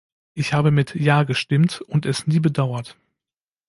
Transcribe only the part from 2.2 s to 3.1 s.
nie bedauert.